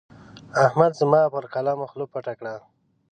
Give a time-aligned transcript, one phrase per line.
[0.65, 2.55] احمد زما پر قلم خوله پټه کړه.